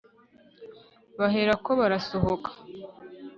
[1.17, 2.49] baherako barasohoka